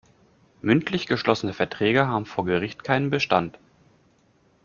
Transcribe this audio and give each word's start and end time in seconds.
Mündlich 0.63 1.05
geschlossene 1.05 1.53
Verträge 1.53 2.07
haben 2.07 2.25
vor 2.25 2.43
Gericht 2.45 2.83
keinen 2.83 3.11
Bestand. 3.11 3.59